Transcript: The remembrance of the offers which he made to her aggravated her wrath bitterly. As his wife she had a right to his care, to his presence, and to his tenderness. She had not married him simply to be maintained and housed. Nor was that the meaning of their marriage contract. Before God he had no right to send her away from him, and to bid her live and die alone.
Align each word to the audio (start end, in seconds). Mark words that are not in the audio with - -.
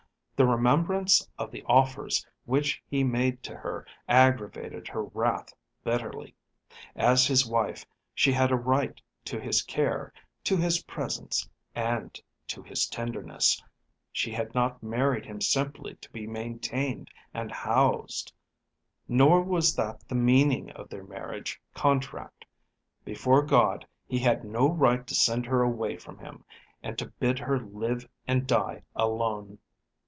The 0.37 0.47
remembrance 0.47 1.29
of 1.37 1.51
the 1.51 1.61
offers 1.67 2.25
which 2.45 2.81
he 2.87 3.03
made 3.03 3.43
to 3.43 3.55
her 3.55 3.85
aggravated 4.07 4.87
her 4.87 5.03
wrath 5.03 5.53
bitterly. 5.83 6.33
As 6.95 7.27
his 7.27 7.45
wife 7.47 7.85
she 8.15 8.31
had 8.31 8.51
a 8.51 8.55
right 8.55 8.99
to 9.25 9.39
his 9.39 9.61
care, 9.61 10.11
to 10.45 10.57
his 10.57 10.81
presence, 10.85 11.47
and 11.75 12.19
to 12.47 12.63
his 12.63 12.87
tenderness. 12.87 13.61
She 14.11 14.31
had 14.31 14.55
not 14.55 14.81
married 14.81 15.27
him 15.27 15.41
simply 15.41 15.93
to 15.97 16.09
be 16.09 16.25
maintained 16.25 17.11
and 17.35 17.51
housed. 17.51 18.33
Nor 19.07 19.43
was 19.43 19.75
that 19.75 20.01
the 20.09 20.15
meaning 20.15 20.71
of 20.71 20.89
their 20.89 21.03
marriage 21.03 21.61
contract. 21.75 22.45
Before 23.05 23.43
God 23.43 23.85
he 24.07 24.17
had 24.17 24.43
no 24.43 24.67
right 24.67 25.05
to 25.05 25.13
send 25.13 25.45
her 25.45 25.61
away 25.61 25.97
from 25.97 26.17
him, 26.17 26.43
and 26.81 26.97
to 26.97 27.11
bid 27.19 27.37
her 27.37 27.59
live 27.59 28.09
and 28.27 28.47
die 28.47 28.81
alone. 28.95 29.59